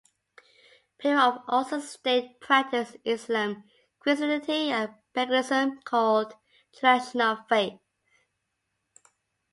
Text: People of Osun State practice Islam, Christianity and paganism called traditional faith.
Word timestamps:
People 0.97 1.19
of 1.19 1.45
Osun 1.45 1.79
State 1.81 2.39
practice 2.39 2.95
Islam, 3.05 3.65
Christianity 3.99 4.71
and 4.71 4.89
paganism 5.13 5.79
called 5.83 6.33
traditional 6.75 7.37
faith. 7.47 7.77